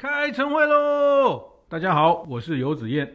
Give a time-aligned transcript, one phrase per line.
[0.00, 1.44] 开晨会喽！
[1.68, 3.06] 大家好，我是游子燕。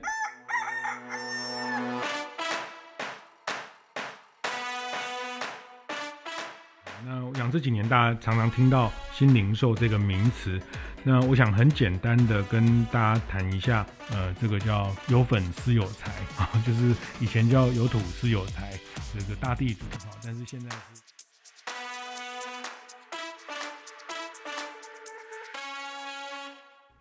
[7.03, 10.61] 那我想这几年大家常常听到新零售这个名词，
[11.03, 18.79] 那我想很简单的跟大家谈一下，呃，这个叫有粉丝有财啊， 就是以前叫有土斯有财，
[19.11, 21.14] 这个大地主哈，但是现在是。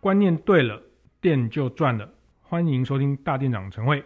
[0.05, 0.83] 观念对了，
[1.19, 2.07] 店就赚了。
[2.43, 4.03] 欢迎收听大店长晨会。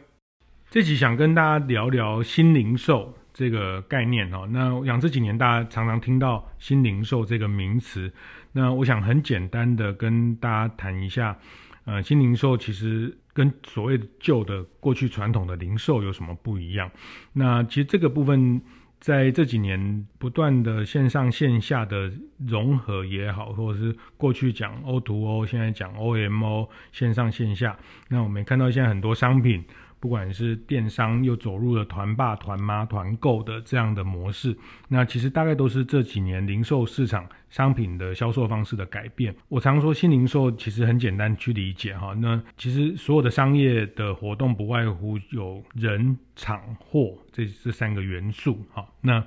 [0.70, 4.48] 这期想跟大家聊聊新零售这个概念哦。
[4.50, 8.14] 那我想这几年大家常常听到新零售这个名词，
[8.54, 11.38] 那我想很简单的跟大家谈一下，
[11.84, 16.90] 呃，新零售其实跟所谓旧的过去传统的零售有什么不一样？
[17.34, 18.62] 那其实这个部分。
[19.00, 22.12] 在这几年不断的线上线下的
[22.46, 27.78] 融合也好，或者是过去讲 O to O，现在讲 O M O，线上线下，
[28.10, 29.64] 那我们看到现在很多商品。
[30.00, 39.36] 不管是电商又走入了团爸、团妈、团购的这样的模式，那其实大概都是这几年零售市场商品的销售方式的改变。
[39.50, 48.88] 我常说新零售其实很简单去理解哈，那其实所有的商业的活动不外乎有人、场、货这这三个元素哈。
[49.02, 49.24] 那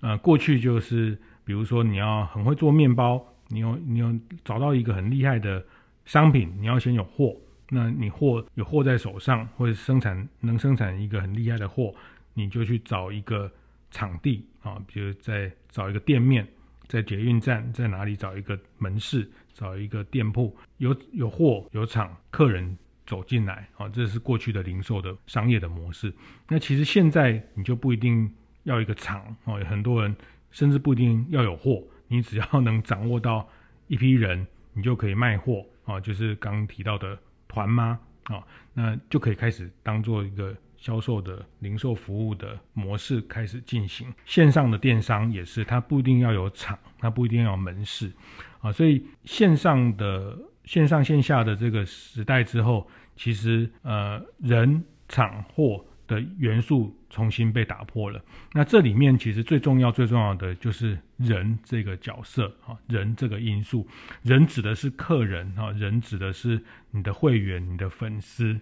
[0.00, 5.64] 呃过去就是比如说你要很会做面包，你要你要找到一个很厉害的
[6.04, 7.34] 商品，你要先有货。
[7.72, 11.94] 那你货有货在手上，或者生产能生产一个很厉害的货，
[12.34, 13.50] 你就去找一个
[13.92, 16.44] 场地啊，比如在找一个店面，
[16.88, 26.12] 在捷运站，在哪里找一个门市，找一个店铺，有有货有厂，客人走进来啊，这是过去的零售的商业的模式。
[26.48, 28.28] 那其实现在你就不一定
[28.64, 30.16] 要一个厂啊，很多人
[30.50, 33.48] 甚至不一定要有货，你只要能掌握到
[33.86, 37.16] 一批人，你就可以卖货啊，就是刚提到的。
[37.50, 38.40] 团吗啊，
[38.72, 44.06] 那就可以开始当做一个销售的零售服务的模式开始进行。
[44.24, 48.12] 线上的电商也是，它不一定要有厂，它不一定要有门市
[48.60, 58.20] 啊，所以线上的线上线下的这个时代之后，其实呃人厂货的元素重新被打破了。
[58.52, 63.86] 那这里面其实最重要、最重要的就是人这个角色啊，人这个因素。
[64.22, 66.60] 人指的是客人啊，人指的是
[66.90, 68.58] 你的会员、你的粉丝，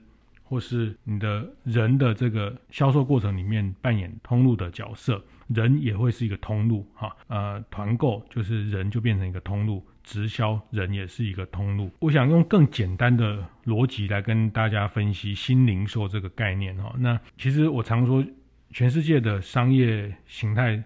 [0.49, 5.23] 或是你的人的这个销售过程里面扮演通路的角色。
[5.49, 9.83] 人也会是一个通路哈，呃，团购就是人就变成一个通路。
[10.03, 16.95] 直销人也是一个通路，我想用更简单的逻辑来跟大家分析新零售这个概念哈。
[16.99, 18.25] 那其实我常说，
[18.71, 20.83] 全世界的商业形态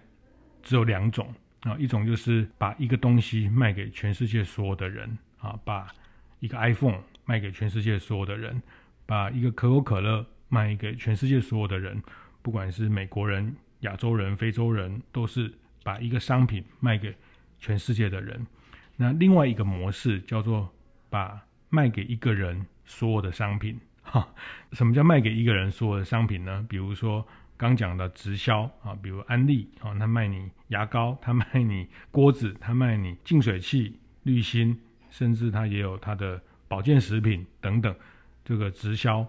[0.61, 5.87] 只有两种啊，一种就是把一个东西卖给全世界所有的人啊，把
[6.41, 8.61] 一个 iPhone 卖给全世界所有的人，
[9.05, 12.01] 把一个可口可乐卖给全世界所有的人，
[12.41, 15.53] 不管是美国人、亚洲人、非洲人，都是
[15.83, 17.15] 把一个商品卖给
[17.59, 18.45] 全世界的人。
[18.95, 20.71] 那另外一个模式叫做
[21.09, 24.27] 把卖给一个人所有的商品，哈，
[24.71, 26.65] 什么叫卖给一个人所有的商品呢？
[26.69, 27.25] 比如说
[27.57, 37.95] 刚讲的直销啊，比如安利啊，他卖你牙膏，他卖你锅子，他卖你净水器、滤芯，甚至他也有他的保健食品等等。
[38.43, 39.25] 这个直销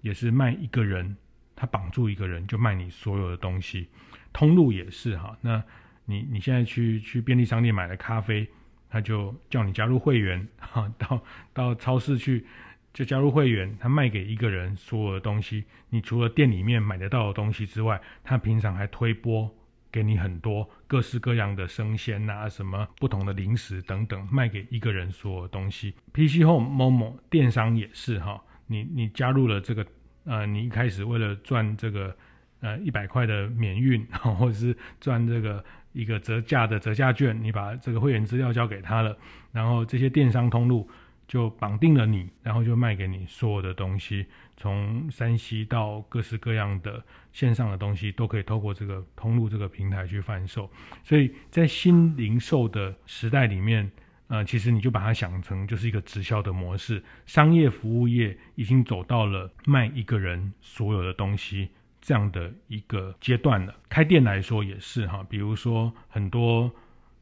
[0.00, 1.16] 也是卖一个人，
[1.54, 3.88] 他绑住一个人就卖你所有的东西。
[4.32, 5.62] 通路也是哈，那
[6.04, 8.48] 你你现在去去便利商店买了咖啡。
[8.90, 12.46] 他就叫你加入会员， 哈，到到超市去
[12.94, 13.76] 就加入会员。
[13.78, 19.54] 他卖给一个人所有的东西，你除了店里面买得到的东西之外，他平常还推播
[19.92, 25.94] 给你很多各式各样的生鲜啊，什么不同的零食等等，卖给一个人所有的东西。
[26.14, 29.84] PC Home、Momo 电商也是哈，你你加入了这个，
[30.24, 32.16] 呃，你一开始为了赚这个
[32.60, 34.06] 呃一百块的免运，
[34.38, 35.64] 或者是赚这个。
[35.94, 39.16] 一个折价的折价券，你把这个会员资料交给他了，
[39.50, 40.88] 然后这些电商通路
[41.26, 44.26] 就绑定了你，然后就卖给你所有的东西，
[44.56, 50.70] 从山西到各式各样的线上的东西都可以透过这个通路这个平台去贩售。
[51.02, 53.90] 所以在新零售的时代里面，
[54.28, 61.68] 呃，其实你就把它想成就是一个直销的模式，商业服务业已经走到了卖一个人所有的东西。
[62.00, 66.70] 这样的一个阶段了，开店来说也是哈，比如说很多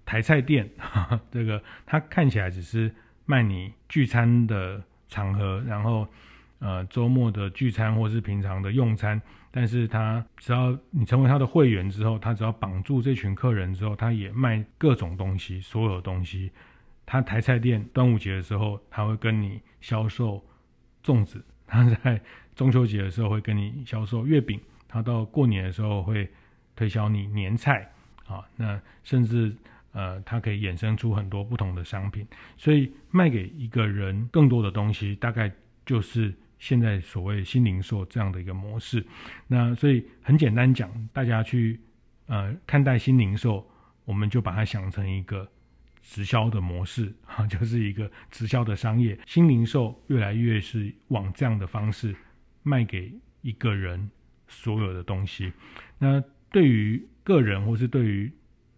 [0.05, 2.95] 台菜店，哈哈，这个它看起来只是
[3.25, 6.07] 卖你聚餐的场合，然后
[6.61, 9.21] 呃周末的聚餐或是平常的用餐，
[9.51, 16.53] 但是它只要你成为他的会员之后，他只要绑住这群客人之后，他也卖各种东西，所有东西，
[17.07, 20.45] 他台菜店端午节的时候，他会跟你销售
[21.05, 22.21] 粽子；他在
[22.57, 24.59] 中秋节的时候会跟你销售月饼；
[24.89, 26.29] 他到过年的时候会
[26.75, 27.89] 推销你年菜
[28.27, 28.45] 啊。
[28.57, 29.55] 那甚至
[29.93, 32.27] 呃，他可以衍生出很多不同的商品，
[32.57, 35.51] 所以卖给一个人更多的东西，大概
[35.85, 39.07] 就是现在所谓新零售这样的一个模式。
[39.47, 41.81] 那所以很简单讲，大家去
[42.27, 43.65] 呃看待新零售，
[44.05, 45.49] 我们就把它想成一个。
[46.09, 49.19] 直销的模式啊，就是一个直销的商业。
[49.27, 52.15] 新零售越来越是往这样的方式
[52.63, 53.13] 卖给
[53.43, 54.09] 一个人
[54.47, 55.53] 所有的东西。
[55.99, 58.33] 那对于个人或是对于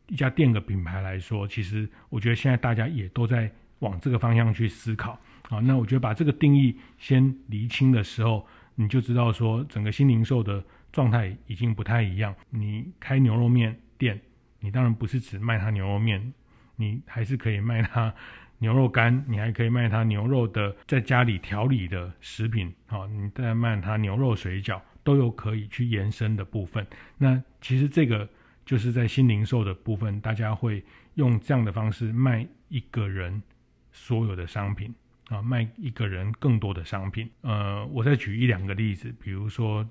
[0.09, 5.21] 一家店的品牌来说，其实我觉得现在大家也都在往这个方向去思考
[5.51, 5.61] 啊。
[5.61, 12.35] 那我觉得把这个定义先厘清的时候，你就知道说整个新零售的状态已经不太一样。
[12.49, 14.19] 你开牛肉面店，
[14.61, 16.33] 你当然不是只卖他牛肉面。
[16.81, 18.15] 你还是可以卖它
[18.59, 26.87] 牛肉干，你还可以卖它牛肉的在家里调理的食品，好，你再卖它牛肉水饺，都有可以去延伸的部分。
[27.17, 28.29] 那其实这个
[28.65, 30.85] 就是在新零售的部分，大家会
[31.15, 33.43] 用这样的方式卖一个人
[33.91, 34.95] 所有的商品
[35.29, 37.29] 啊，卖一个人更多的商品。
[37.41, 39.85] 呃，我再举一两个例子，比如说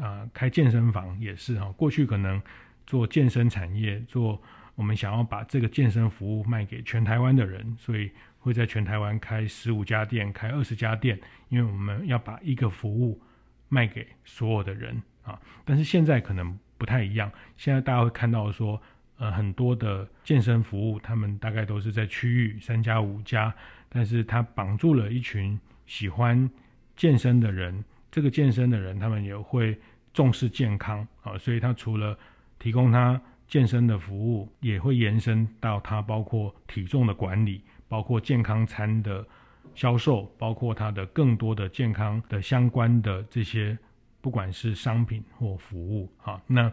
[0.00, 2.40] 啊，开健身房也是哈，过去可能
[2.86, 4.40] 做健身产业做。
[4.74, 11.20] 我们想要把这个健身服务卖给全台湾的人，所以会在全台湾开十五家店，开二十家店，
[11.50, 13.20] 因为我们要把一个服务
[13.68, 15.38] 卖给所有的人啊。
[15.64, 18.80] 但是现在可能不太一样，现在大家会看到说，
[19.18, 23.52] 呃，很多的健身服务，他们大概都是在区域三家五家，
[23.90, 26.48] 但是他绑住了一群喜欢
[26.96, 29.78] 健身的人，这个健身的人他们也会
[30.14, 32.18] 重视健康啊，所以他除了
[32.58, 33.20] 提供他。
[33.50, 39.26] 健身的服务也会延伸到它，包括体重的管理，包括健康餐的
[39.74, 43.76] 销售，包括它的更多的健康的相关的这些，
[44.20, 46.40] 不管是商品或服务，哈。
[46.46, 46.70] 那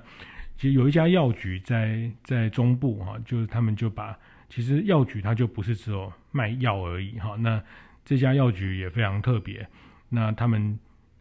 [0.56, 4.16] 其实有一家药局在在中部，哈，就是他们就把
[4.48, 7.36] 其实药局它就不是只有卖药而已，哈。
[7.40, 7.60] 那
[8.06, 9.68] 这家药局也非常特别，
[10.10, 10.78] 那他们。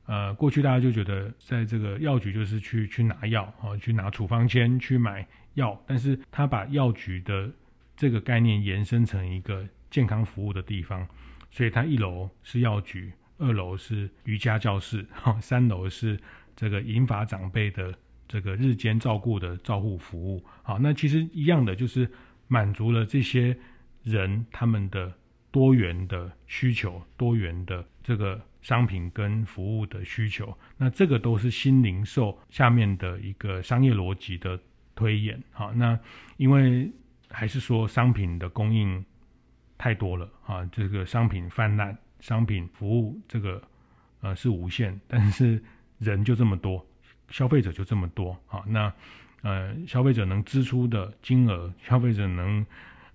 [0.06, 7.50] 呃，过去大家就觉得，在这个药局就是去去拿药啊，去拿处方签去买药，但是他把药局的
[7.96, 11.04] 这个概念延伸成一个健康服务的地方，
[11.50, 16.16] 所以它一楼是药局，二楼是瑜伽教室，哈，三楼是
[16.54, 17.92] 这个银发长辈的
[18.28, 22.08] 这个日间照顾的照护服务，好，那其实一样的，就是
[22.46, 23.56] 满足了这些
[24.04, 25.12] 人他们的
[25.50, 28.40] 多元的需求，多元的这个。
[28.66, 34.58] 商品跟服务的需求，那这个都是新零售下面的一个商业逻辑的
[34.96, 35.40] 推演。
[35.52, 35.96] 好，那
[36.36, 36.90] 因为
[37.30, 39.04] 还是说商品的供应
[39.78, 43.62] 太多了啊，这个商品泛滥，商品服务这个
[44.20, 45.62] 呃是无限，但是
[46.00, 46.84] 人就这么多，
[47.28, 48.92] 消费者就这么多啊，那
[49.42, 52.66] 呃消费者能支出的金额，消费者能。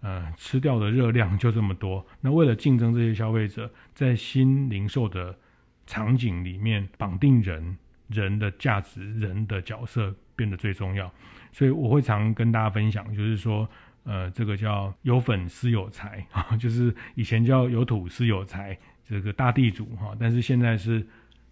[0.01, 2.06] 呃，吃掉的热量就这么多。
[2.19, 5.38] 那为了竞争这些消费者，在新零售的
[5.86, 7.77] 场景里面，绑定人，
[8.07, 11.12] 人的价值，人的角色变得最重要。
[11.51, 13.69] 所以我会常跟大家分享，就是说，
[14.03, 18.75] 呃，这个叫有粉丝有财啊，就是以前叫有土斯有财，
[19.06, 21.06] 这个大地主哈，但是现在是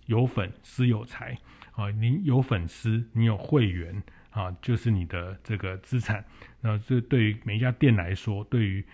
[0.08, 1.38] 有粉丝有财
[1.74, 4.02] 啊，你有粉丝，你有会员。
[4.32, 6.24] 啊，就是你的这个资产。
[6.62, 8.86] 那这对于每一家店来说，对于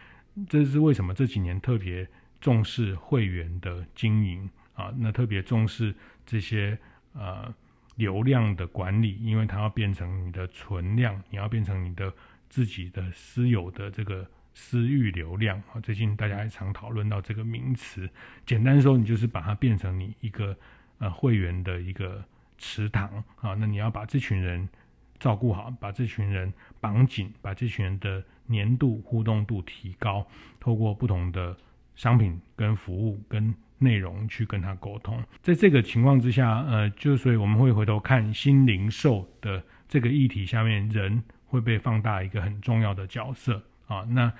[0.47, 2.07] 这是为什么这几年特别
[2.39, 4.93] 重视会员的经营啊？
[4.97, 5.93] 那特别重视
[6.25, 6.77] 这些
[7.13, 7.53] 呃
[7.95, 12.13] 流量的管理，因为它要变成你的存量，你要变成你的
[12.49, 15.81] 自己的私有的这个私域流量啊。
[15.81, 18.09] 最近大家还常讨论到这个名词，
[18.45, 20.57] 简单说，你就是把它变成你一个
[20.99, 22.23] 呃会员的一个
[22.57, 23.53] 池塘啊。
[23.53, 24.69] 那你要把这群人。
[25.19, 30.25] 照顾好，把这群人绑紧，把这群人的黏度、互动度提高，
[30.59, 31.55] 透过不同的
[31.95, 35.23] 商品、跟服务、跟内容去跟他沟通。
[35.41, 44.01] 在这个情况之下，呃，就所以我们会回头看新零售的这个议题下面，人会被放大一个很重要的角色啊。
[44.09, 44.31] 那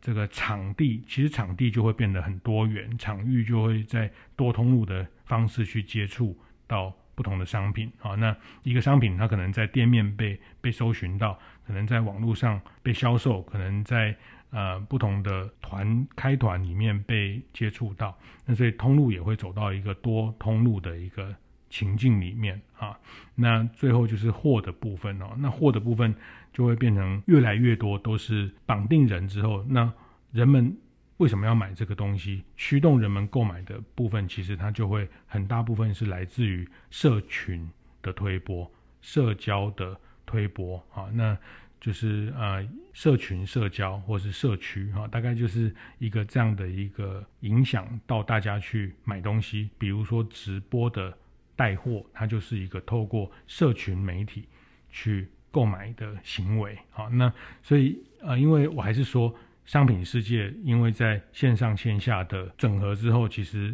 [0.00, 6.94] 这个场地，其实场地就会变得很多元，场域就会在多通路的方式去接触到。
[7.14, 14.16] 不同的商品啊，那一个商品它可能在店面被被搜寻到，可能在网络上被销售，可能在
[14.50, 21.34] 呃不同的团开团里面被接触到，那所以通路也会走到一个多通路的一个
[21.68, 22.98] 情境里面啊。
[23.34, 26.14] 那最后就是货的部分哦，那货的部分
[26.52, 29.92] 就会变成越来越多都是绑定人之后，那
[30.32, 30.76] 人们
[31.20, 32.42] 为什么要买这个东西？
[32.56, 38.68] 驱动人们购买的部分，其实它就会很大部分是来自于社群的推播、
[39.02, 41.10] 社交的推播啊。
[41.12, 41.36] 那
[41.78, 49.68] 就是呃，社群、社交或是社区哈，大概就是一个这样的一个影响到大家去买东西。
[49.76, 51.14] 比如说直播的
[51.54, 54.48] 带货，它就是一个透过社群媒体
[54.88, 56.78] 去购买的行为。
[56.94, 57.30] 啊，那
[57.62, 59.34] 所以呃，因为我还是说，
[59.70, 63.72] 商品世界因为在线上线下的整合之后，其实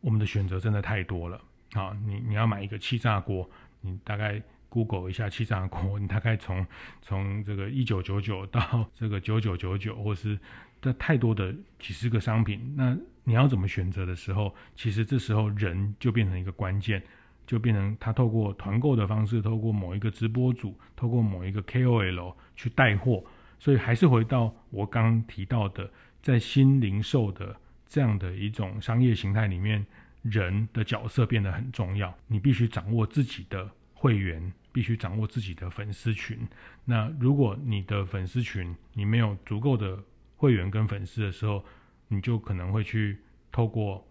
[0.00, 1.40] 我们的选择真的太多了。
[1.74, 3.48] 啊，你你要买一个气炸锅，
[3.80, 4.42] 你大概。
[4.70, 6.66] Google 一下气炸锅，你大概从
[7.00, 10.38] 从这个一九九九到这个九九九九，或是
[10.82, 17.02] 的太多的几十个商品，那你要怎么选择的时候，其实这时候人就变成一个关键，
[17.46, 23.24] 就变成他透过团购的方式，透过某一个直播主，透过某一个 KOL 去带货，
[23.58, 25.90] 所以还是回到我刚提到的，
[26.22, 27.54] 在新零售的
[27.86, 29.84] 这样的一种商业形态里面，
[30.22, 33.70] 人的角色变得很重要，你必须掌握自己的。
[34.00, 36.38] 会员必须掌握自己的粉丝群。
[36.84, 39.98] 那如果你的粉丝群你没有足够的
[40.36, 41.64] 会员跟粉丝的时候，
[42.06, 43.18] 你就可能会去
[43.50, 44.06] 透过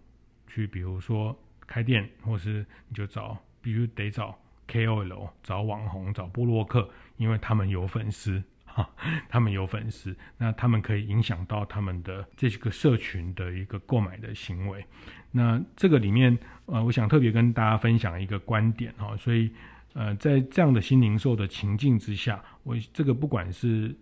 [0.46, 1.34] 去，比如说
[1.66, 4.38] 开店，或是你就找，必须得找
[4.68, 8.44] KOL、找网红、找布洛克，因为他们有粉丝，
[9.29, 14.86] 他们有粉丝，那他们可以影响到他们的这个社群的一个购买的行为。
[15.31, 19.51] 那这个里面，呃，我想特别跟大家分享一个观点哈，所以。
[19.93, 23.96] 呃，在这样的新零售的情境之下，我这个不管是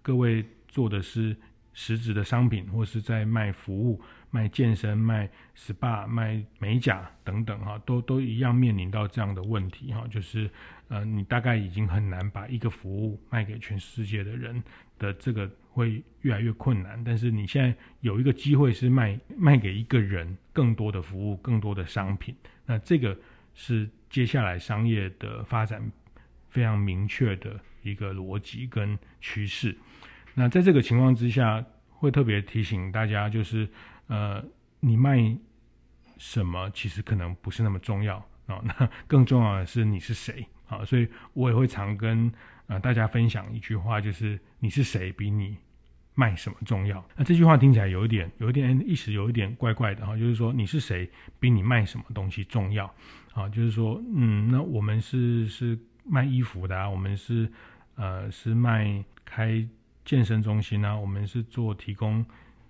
[0.00, 1.36] 各位做的是
[1.74, 10.50] 实质的商品，或是在卖服务、卖健身、卖 SPA、卖美甲等等哈，都都一样面临到这样的问题哈，就是
[10.92, 14.62] 呃，你大概已经很难把一个服务卖给全世界的人
[14.98, 17.02] 的这个会越来越困难。
[17.02, 23.18] 但是你现在有一个机会是卖卖给一个人更多的服务、更多的商品，那这个
[23.54, 23.88] 是。
[24.12, 25.90] 接下来商业的发展
[26.50, 29.74] 非常明确的一个逻辑跟趋势。
[30.34, 33.66] 那在这个情况之下，会特别提醒大家，就是
[34.08, 34.44] 呃，
[34.80, 35.34] 你卖
[36.18, 38.60] 什么其实可能不是那么重要啊。
[38.64, 40.84] 那 更重要的是你是谁啊。
[40.84, 42.32] 所以我也会常跟
[42.66, 45.56] 呃大家分享一句话，就是你是谁比你
[46.14, 47.04] 卖什么重要。
[47.16, 50.16] 那这句话听起来有一点，有一点意思，有一点怪怪的哈。
[50.16, 51.08] 就是说你是谁
[51.40, 52.92] 比你卖什么东西重要。
[53.34, 57.50] 啊，就是说，嗯，那我们是是卖衣服的啊，我们是
[57.94, 59.66] 呃是卖开
[60.04, 62.22] 健身中心啊，我们是做提供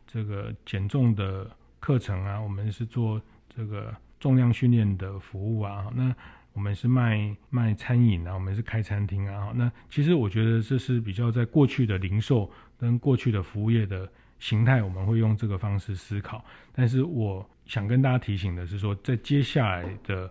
[0.07, 6.15] 这个减重的课程啊，我们是做这个重量训练的服务啊，那
[6.53, 20.31] 我们是卖卖餐饮啊，我们是开餐厅啊，那其实我觉得这是比较在过去的零售跟过去的服务业的形态，我们会用这个方式思考，但是我想跟大家提醒的是说，在接下来的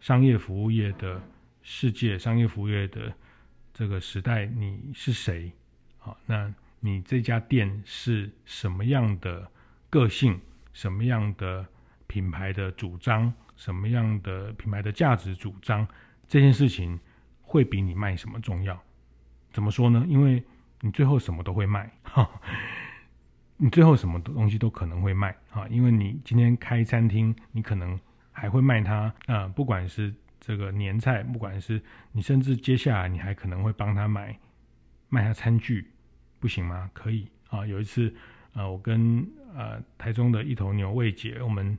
[0.00, 1.20] 商业服务业的
[1.62, 3.12] 世界，商业服务业的
[3.72, 5.50] 这个时代，你是谁？
[5.98, 9.50] 好，那你这家店是什么样的
[9.88, 10.38] 个性？
[10.72, 11.66] 什么样的
[12.06, 13.32] 品牌的主张？
[13.56, 15.86] 什么样的品牌的价值主张？
[16.28, 16.98] 这件事情
[17.42, 18.80] 会比你卖什么重要？
[19.50, 20.04] 怎么说呢？
[20.08, 20.42] 因为
[20.80, 22.30] 你最后什么都会卖，哈，
[23.56, 27.98] 你最后什么东西都可能会卖，哈，因为你今天开餐厅，你可能。
[28.38, 31.82] 还会卖它啊、呃，不管是这个年菜，不管是
[32.12, 34.38] 你，甚至接下来你还可能会帮他买
[35.08, 35.90] 卖他餐具，
[36.38, 36.90] 不行吗？
[36.92, 37.66] 可以啊。
[37.66, 38.14] 有一次，
[38.52, 41.78] 呃，我跟呃台中的一头牛魏姐，我们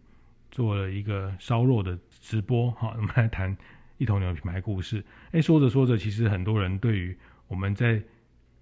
[0.51, 3.55] 做了一个烧肉的直播，哈、 我们来谈
[3.97, 5.03] 一头牛品牌故事。
[5.31, 7.15] 哎，说着说着，其实很多人对于
[7.47, 8.01] 我们在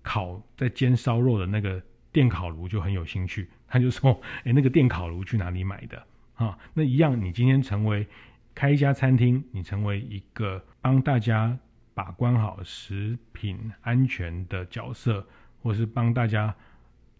[0.01, 6.03] 烤、在煎烧肉的那个电烤炉就很有兴趣，他就说， 哎，那个电烤炉去哪里买的？
[6.35, 8.07] 啊，那一样，你今天成为
[8.53, 11.57] 开一家餐厅，你成为一个帮大家
[11.93, 15.25] 把关好食品安全的角色，
[15.61, 16.53] 或是帮大家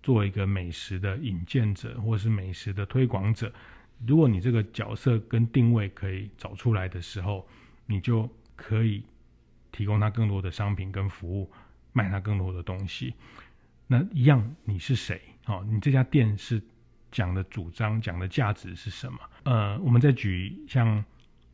[0.04, 3.52] 做一个美食的引荐者，或是美食的推广者。
[4.06, 7.48] 如果你这个角色跟定位可以找出来的时候，
[7.86, 9.04] 你就可以
[9.72, 11.52] 提供他更多的商品跟服务，
[11.94, 13.14] 卖他更多的东西。
[13.88, 15.22] 那一样，你是谁？
[15.46, 16.62] 哦，你这家店是？
[17.12, 19.18] 讲的主张，讲的价值是什么？
[19.44, 21.02] 呃，我们再举像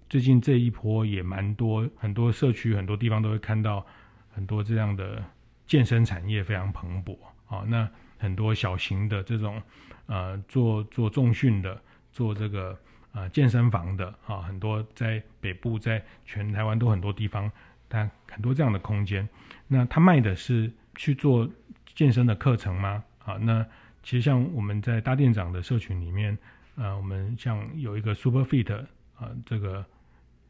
[0.10, 3.86] 最近这一波也蛮多，很多社区很多地方都会看到
[4.32, 5.24] 很多这样的
[5.68, 7.64] 健身产业非常蓬勃啊。
[7.68, 9.62] 那很多小型的这种
[10.08, 11.80] 呃做做重训的，
[12.12, 12.78] 做这个
[13.14, 17.52] 呃健身房的啊，很多在北部，在全台湾都很多地方，
[17.88, 19.28] 但很多这样的空间。
[19.68, 21.50] 那他卖的是去做
[21.96, 23.04] 健身的课程吗？
[23.26, 23.66] 啊，那。
[24.04, 26.36] 其实像我们在大店长的社群里面，
[26.76, 28.76] 呃，我们像有一个 Super Fit
[29.14, 29.86] 啊、这个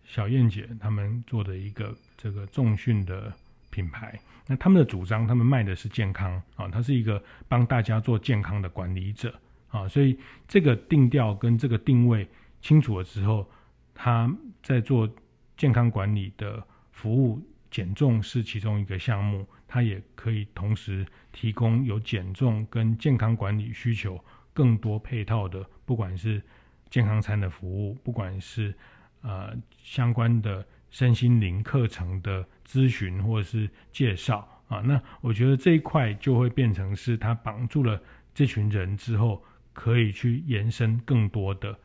[0.06, 3.34] 小燕姐他们做的一个这个重训的
[3.70, 9.38] 品牌，那他们的主张，他们卖的是健康啊，他、是一个帮大家做健康的管理者
[9.72, 12.28] 啊、所以这个定调跟这个定位
[12.62, 13.50] 清楚了之后，
[13.96, 15.10] 他在做
[15.58, 16.62] 健康管理的
[16.92, 19.48] 服务，减重是其中一个项目。
[19.68, 24.22] 他也可以同时提供有减重跟健康管理需求
[24.54, 26.42] 更多配套的，不管是
[26.90, 28.76] 健康餐的服务，不管是
[29.22, 37.98] 呃相关的身心灵课程的咨询或者是介绍啊，那我觉得这一块就会变成是他绑住了
[38.34, 39.42] 这群人之后，
[39.74, 41.78] 可以去延伸更多的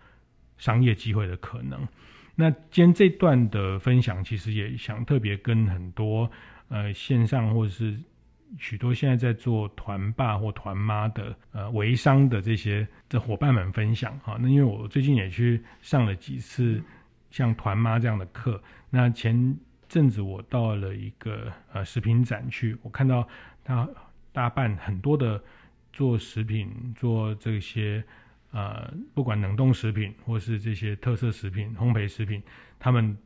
[0.56, 1.86] 商业机会的可能。
[2.34, 6.30] 那今天这段的分享，其实也想特别跟很多。
[6.68, 7.96] 呃，线上或者是
[8.58, 14.36] 许多现在在做团爸或团妈的呃微商的这些的伙伴们分享哈。
[14.40, 16.82] 那因为我最近也去上了几次
[17.30, 18.60] 像团妈这样的课。
[18.90, 19.56] 那前
[19.88, 23.28] 阵子我到了一个呃食品展去，我看到
[23.62, 23.88] 他
[24.32, 25.40] 大办很多的
[25.96, 28.04] 做食品、做这些
[28.52, 32.42] 呃不管冷冻食品或是这些特色食品、烘焙食品，
[32.78, 33.16] 他们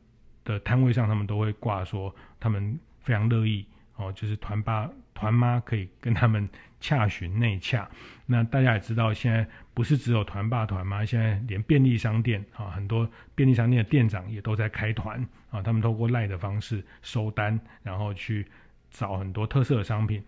[0.43, 2.79] 的摊位上他们都会挂说他们。
[3.03, 6.47] 非常乐意哦，就是团爸团妈可以跟他们
[6.79, 7.89] 洽询内洽。
[8.27, 15.63] 那大家也知道，现在不是只有团爸团妈，现在连便利商店啊，很多便利商店的店长也都在开团啊。
[15.63, 18.45] 他们透过赖的方式收单，然后去
[18.91, 20.23] 找很多特色的商品，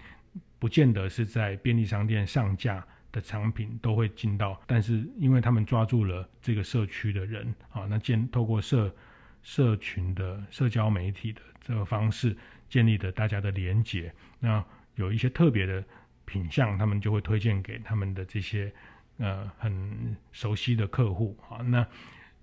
[0.64, 8.90] 不见得是在便利商店上架的产品都会进到，但是因为他们抓住了这个社区的人啊，那建透过社
[9.42, 12.38] 社群的社交媒体的这个方式。
[12.70, 14.64] 建立的大家的连结，那
[14.96, 15.84] 有一些特别的
[16.24, 18.74] 品相，他们就会推荐给他们的这些
[19.18, 21.58] 呃很熟悉的客户啊。
[21.58, 21.86] 那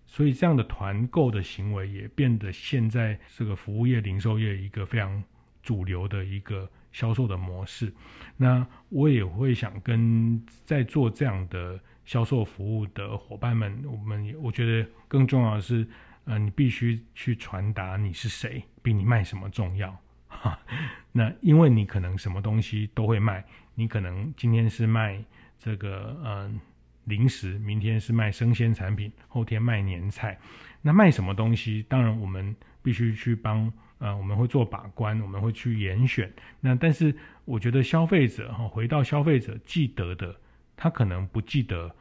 [0.06, 5.24] 所以这样的团购的行为也变得现在这个服务业、零售业一个非常
[5.62, 7.92] 主流的一个销售的模式。
[8.37, 15.87] 那我也会想跟在做这样的销售服务的伙伴们，我们我觉得更重要的是，
[16.24, 19.94] 呃，你必须去传达你是谁，比你卖什么重要。
[20.29, 20.59] 哈，
[21.12, 25.22] 那因为你可能什么东西都会卖，你可能今天是卖
[25.59, 26.50] 这个呃
[27.05, 30.38] 零食，明天是卖生鲜产品，后天卖年菜。
[30.83, 31.85] 那卖什么东西？
[31.88, 36.28] 当然我们必须去帮呃，我们会做把关，我们会去严选。
[36.60, 40.34] 那但是我觉得消费者哈，回到消费者记得的，
[40.76, 41.94] 他可能不记得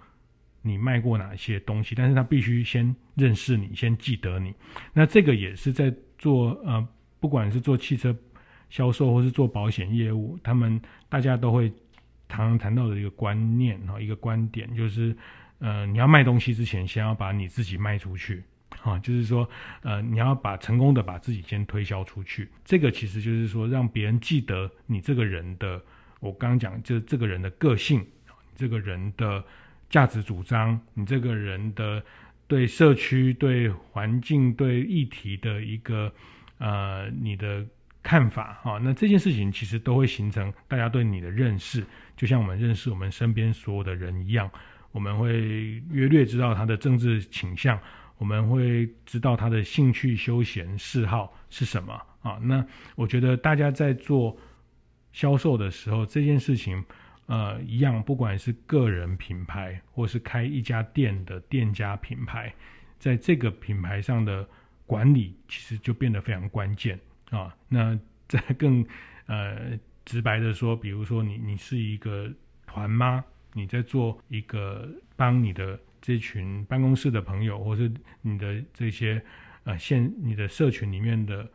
[0.64, 4.56] 你卖过哪些东西，但是他必须先认识你，先记得你。
[4.94, 6.88] 那这个也是在做呃，
[7.20, 8.16] 不管是做汽车。
[8.72, 11.74] 销售或是做保险业务，他们大家都会
[12.28, 15.18] 常常谈到的一个观念哈，一个观点就是，
[15.58, 18.44] 呃，你要卖东西之前，先要把你自己卖出去，
[18.78, 19.50] 哈，就是说，
[19.82, 22.50] 呃，你要把成功的把自己先推销出去。
[22.64, 25.82] 这个其实就是说，让别人记得你这个人的，
[26.20, 28.06] 我刚刚讲就是这个人的个性，
[28.56, 29.44] 这个人的
[29.90, 32.04] 价值主张，你这个人的
[32.48, 36.12] 对社区、对环境、对议题的一个，
[36.58, 37.66] 呃，你的。
[38.02, 41.84] 看法哈，那这件事情其实都会形成大家对你的认识，
[42.16, 44.50] 就像我们认识我们身边所有的人一样，
[44.94, 47.78] 我们会约略知道他的政治倾向，
[48.20, 52.38] 我们会知道他的兴趣、休闲、嗜好是什么啊。
[52.44, 52.64] 那
[52.96, 54.38] 我觉得大家在做
[55.12, 56.84] 销售的时候，这件事情
[57.26, 62.54] 呃一样，不管是个人品牌或是开一家店的店家品牌，
[63.00, 64.48] 在这个品牌上的
[64.86, 67.00] 管理，其实就变得非常关键。
[67.32, 68.86] 啊，那再更
[69.28, 72.30] 呃直白的说，比如说你你是一个
[72.68, 79.22] 团妈，你在做一个帮你的这群办公室的朋友，或是你的这些
[79.64, 81.50] 呃现你的社群里面的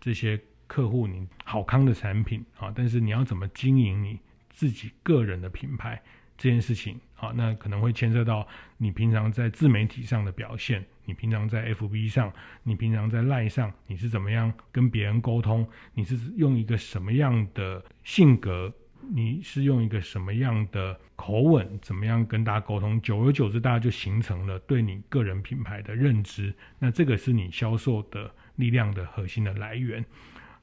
[0.00, 4.18] 这些客户，你好康的产品啊，但是你要怎么经营你
[4.50, 6.00] 自己个人的品牌
[6.38, 8.46] 这件事情啊，那可能会牵涉到
[8.78, 10.84] 你平常在自媒体上的表现。
[11.06, 12.32] 你平常在 FB 上，
[12.62, 15.68] 你平常在 Line 上，你是怎么样跟别人沟通？
[15.92, 18.72] 你是用一个什么样的性格？
[19.12, 21.78] 你是用一个什么样的口吻？
[21.82, 23.00] 怎么样跟大家沟通？
[23.02, 26.54] 久而久之，大家就形成了对你个人品牌的认知。
[26.78, 30.04] 那这个是你销售的力量的核心的来源。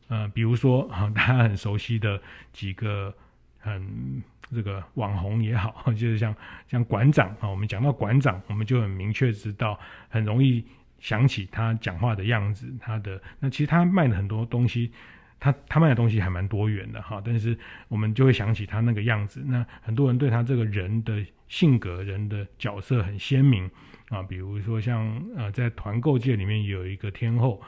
[0.08, 2.22] 呃，比如说 啊，大家很熟悉的
[2.54, 3.14] 几个
[3.60, 4.24] 很。
[4.50, 6.34] 这个网红也好， 就是像
[6.70, 10.66] 像馆长啊，我们讲到馆长，我们就很明确知道，很容易
[11.00, 14.90] 想起他讲话的样子，他的那其实他卖的很多东西，
[15.39, 19.43] 他他卖的东西还蛮多元的哈，但是我们就会想起他那个样子。
[19.45, 23.69] 那很多人对他这个人的性格、人的角色很鲜明
[24.10, 27.62] 啊，比如说像呃，在团购界里面有一个天后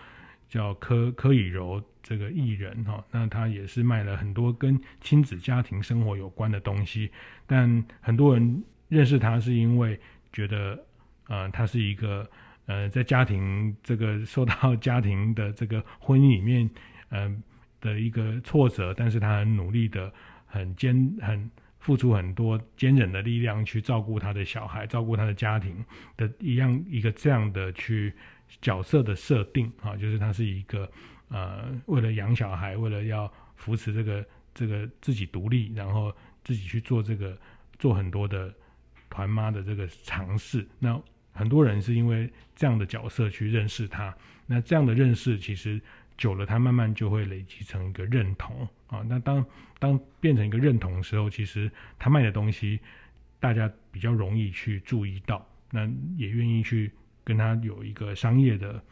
[0.48, 7.12] 叫柯柯以柔这个艺人哈，那他也是卖了很多跟亲子家庭生活有关的东西，
[7.46, 10.00] 但很多人认识他是因为
[10.34, 10.84] 觉得
[11.28, 12.28] 呃，他是一个
[12.66, 16.68] 呃，在家庭这个受到家庭的这个婚姻里面
[17.10, 17.22] 嗯。
[17.22, 17.44] 呃
[17.82, 20.12] 的一个挫折，但是他很努力的，
[20.46, 25.84] 很坚，很付出很多坚忍的力量去照顾他的小孩，照顾他的家庭
[26.18, 28.14] 的一样一个这样的去
[28.62, 30.92] 角色的设定啊，就是他是一个
[31.30, 36.14] 呃，为了养小孩，为了要扶持这个这个自己独立，然后
[36.44, 37.38] 自己去做这个
[37.78, 38.54] 做很多的
[39.10, 40.68] 团妈的这个尝试。
[40.80, 44.14] 那很多人是因为这样的角色去认识他，
[44.46, 45.82] 那这样的认识其实。
[46.20, 49.02] 久了，他慢慢就会累积成一个认同啊。
[49.08, 49.44] 那当
[49.80, 52.78] 当变成一个认同的时候，其实他卖的东西，
[53.40, 56.92] 大家比较容易去注意到，那也愿意去
[57.24, 58.84] 跟他有一个商业的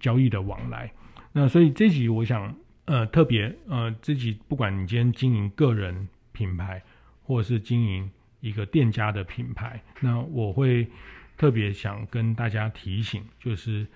[0.00, 0.90] 交易的往来。
[1.32, 2.56] 那所以这集我想，
[2.86, 6.82] 呃，特别呃，这集不管你今天经营个人品牌，
[7.24, 10.88] 或者是经营一个店家的品牌，那我会
[11.36, 13.86] 特别想跟大家提醒，就是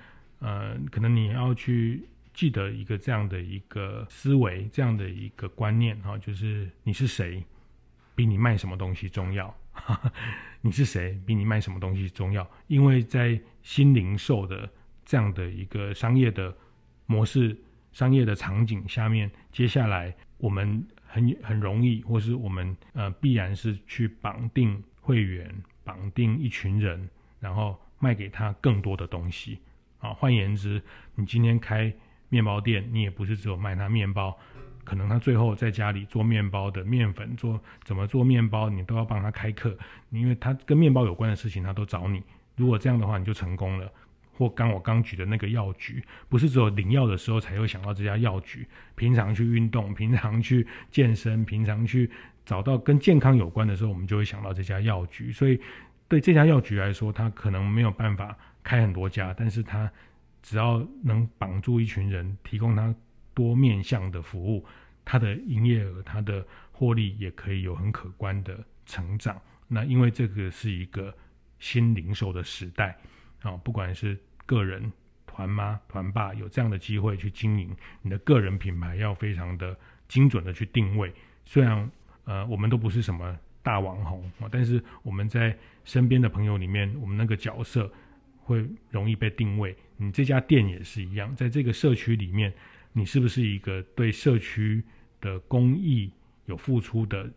[0.40, 2.06] 呃，可能你要去。
[2.34, 7.44] 记得一个这样的一个思维，这样的一个观念哈，就是你是谁，
[8.14, 9.54] 比你卖什么东西重要。
[10.60, 12.48] 你是谁，比你卖什么东西重要？
[12.66, 14.70] 因为在新零售的
[15.04, 16.54] 这样的一个商业的
[17.06, 17.56] 模式、
[17.92, 27.08] 商业的场景下面，接下来我们很很容易，或是我们呃必然是去绑定会员，绑定一群人，
[27.40, 29.58] 然后卖给他更多的东西。
[29.98, 30.82] 啊，换言之，
[31.14, 31.92] 你今天开。
[32.32, 34.34] 面包店，你也不是只有卖他面包，
[34.84, 39.76] 可能他最后在家里做面包的面粉，做怎么做面包，你都要帮他开课，
[40.08, 42.22] 因为他跟面包有关的事情，他都找你。
[42.56, 43.92] 如果这样的话，你就成功了。
[44.34, 52.10] 或刚我刚举的那个药局，不是只有领药的时候才会想到这家药局，平常去运动，平常去健身，平常去
[52.46, 55.30] 找到跟健康有关的时候，我们就会想到这家药局。
[55.30, 55.60] 所以
[56.08, 59.92] 对这家药局来说，他可能没有办法开很多家，但是他。
[60.42, 62.92] 只要能绑住一群人，提供他
[63.32, 64.66] 多面向的服务，
[65.04, 69.40] 他的营业额、他的获利也可以有很可观的成长。
[69.68, 71.14] 那因为这个是一个
[71.60, 72.98] 新零售的时代
[73.42, 74.92] 啊，不管是个人、
[75.26, 79.74] 团妈、团爸有这样的机会去经营你的个人品牌，要非常的
[80.08, 81.12] 精准的去定位。
[81.44, 81.90] 虽然
[82.24, 87.90] 呃，我们都不是什么大网红啊，但是我们在身边的朋友里面，我们那个角色。
[88.44, 92.52] 会容易被定位，你这家店也是一样，在这个社区里面，
[92.92, 94.82] 你是不是一个对社区
[95.20, 96.10] 的公益
[96.46, 97.30] 有付出的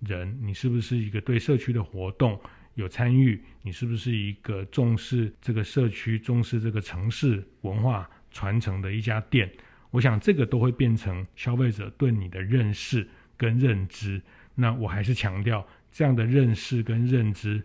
[0.00, 0.38] 人？
[0.42, 2.38] 你是不是一个对社区的活动
[2.74, 3.42] 有参与？
[3.62, 9.50] 你是不是一个重视这个社区、重视这个城市文化传承的一家店？
[9.90, 14.20] 我想这个都会变成消费者对你的认识跟认知。
[14.54, 17.62] 那我还是强调，这样的认识跟认知。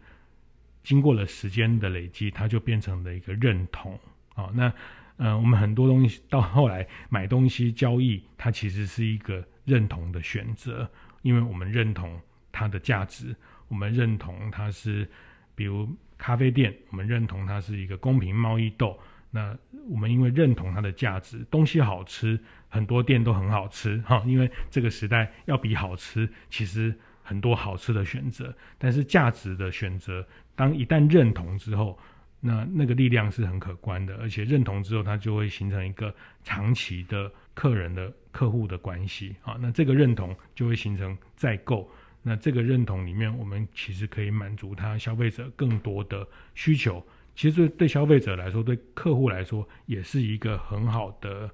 [0.85, 3.99] 经过了时间的累积，它就变成了一个认同
[4.35, 4.51] 啊。
[4.53, 4.71] 那
[5.17, 10.89] 呃，我们很多东西到后来买东西交易，它其实是一个认同的选择，
[11.23, 12.21] 因为我们认同
[12.51, 13.35] 它的价值，
[13.67, 15.09] 我们认同它是，
[15.55, 18.99] 比如咖啡店，我们认同它是一个公平贸易豆。
[19.31, 19.57] 那
[19.89, 24.21] 我们因为认同它的价值，东西好吃，很多店都很好吃 哈。
[24.25, 26.93] 因为这个时代要比好吃，其实
[27.23, 30.27] 很多好吃的选择，但是价值的选择。
[30.55, 31.97] 当一旦认同之后，
[32.39, 36.13] 那那个力量是很可观的，而且认同之后，它就会形成一个
[36.43, 39.57] 长期的客人的客户的关系啊。
[39.59, 41.89] 那这个认同就会形成再购，
[42.21, 47.03] 那这个认同里面，我们其实可以满足他消费者更多的需求。
[47.35, 51.49] 其实对消费者来说，对客户来说，也是一个很好的，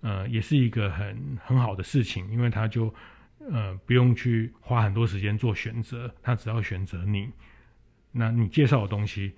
[0.00, 2.92] 呃，也是一个很很好的事情，因为他就
[3.48, 7.30] 呃不用去花很多时间做选择，他只要选择你。
[8.12, 9.32] 那你介绍的东西，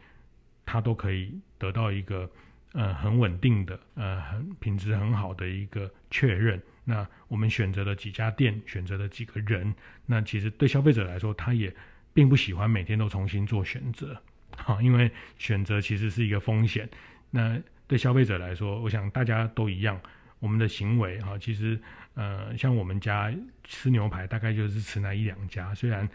[0.65, 2.31] 他都可以得到一个
[2.73, 6.61] 呃很稳定的呃很品质很好的一个确认。
[6.85, 9.75] 那我们选择了几家店，选择了几个人，
[10.07, 11.73] 那其实对消费者来说，他也
[12.15, 14.21] 并不喜欢每天都重新做选择，
[14.57, 16.89] 好，因为选择其实是一个风险。
[17.31, 20.01] 那对消费者来说，我想大家都一样，
[20.39, 21.79] 我们的行为哈，其实
[22.15, 23.33] 呃像我们家
[23.65, 26.09] 吃牛排，大概就是吃那一两家，虽然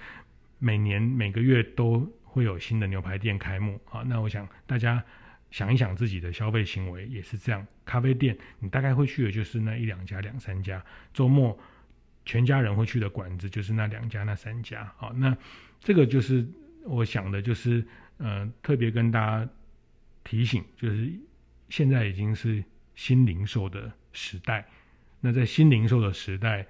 [0.60, 2.12] 每年每个月都。
[2.28, 5.04] 会有新的牛排店开幕啊，那我想大家
[5.50, 7.66] 想一想自己的消费行为也是这样。
[7.86, 10.84] 咖啡店你大概会去的就是那一两家、两三家。
[11.13, 11.58] 周末
[12.26, 14.94] 全家人会去的馆子就是那两家、那三家。
[14.98, 15.36] 好，那
[15.80, 16.46] 这个就是
[16.84, 17.86] 我想的，就是
[18.18, 19.50] 呃，特别跟大家
[20.24, 21.10] 提醒，就是
[21.70, 22.63] 现在已经是
[22.96, 24.68] 新零售的时代。
[25.22, 26.68] 那在新零售的时代，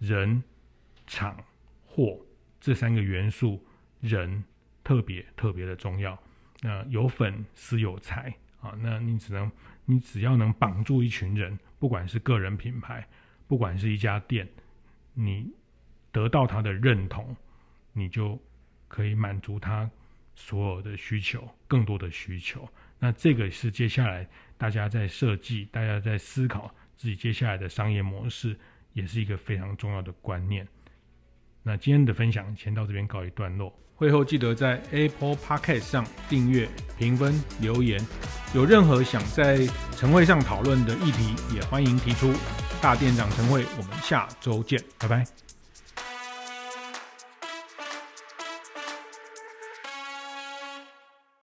[0.00, 0.42] 人、
[1.06, 1.36] 厂、
[1.86, 2.18] 货
[2.60, 3.64] 这三个元素，
[4.00, 4.42] 人
[4.90, 6.20] 特别特别的重要。
[6.62, 9.48] 那有粉丝有财啊，那你只能
[9.84, 13.06] 你只要能绑住一群人，不管是个人品牌，
[13.46, 14.48] 不管是一家店，
[15.14, 15.48] 你
[16.10, 17.36] 得到他的认同，
[17.92, 18.36] 你就
[18.88, 19.88] 可以满足他
[20.34, 22.68] 所有的需求，更多的需求。
[22.98, 28.58] 那这个是接下来大家在设计，大家在思考自己接下来的商业模式，
[28.92, 30.66] 也是一个非常重要的观念。
[31.62, 33.72] 那今天的分享先到这边告一段落。
[34.00, 38.00] 会后记得在 Apple Podcast 上订阅、评分、留言。
[38.54, 42.32] 有任何想在晨会上讨论的议题，也欢迎提出。
[42.80, 45.49] 大店长晨会，我们下周见，拜拜。